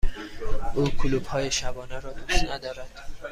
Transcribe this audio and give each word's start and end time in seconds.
او 0.75 0.85
کلوپ 0.89 1.27
های 1.29 1.51
شبانه 1.51 1.99
را 1.99 2.13
دوست 2.13 2.43
ندارد. 2.43 3.05